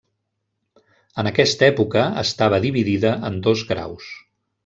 En 1.23 1.29
aquesta 1.31 1.67
època 1.67 2.07
estava 2.23 2.61
dividida 2.65 3.13
en 3.31 3.39
dos 3.49 3.65
graus: 3.75 4.09